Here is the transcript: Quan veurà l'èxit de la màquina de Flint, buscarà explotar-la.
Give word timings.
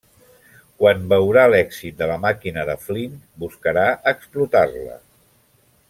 Quan 0.83 1.03
veurà 1.11 1.43
l'èxit 1.51 1.99
de 2.01 2.07
la 2.11 2.15
màquina 2.25 2.65
de 2.71 2.77
Flint, 2.87 3.21
buscarà 3.45 3.85
explotar-la. 4.15 4.99